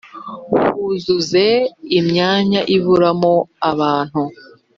huzuze 0.77 1.45
imyanya 1.99 2.59
iburamo 2.75 3.33
abantu 3.71 4.21